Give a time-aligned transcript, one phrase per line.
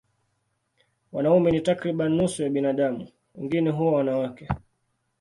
[1.11, 4.47] Wanaume ni takriban nusu ya binadamu, wengine huwa wanawake.